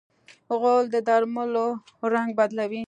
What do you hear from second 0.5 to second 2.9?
غول د درملو رنګ بدلوي.